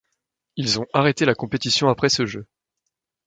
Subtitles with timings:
[0.55, 2.47] Ils ont arrêté la compétition après ces jeux.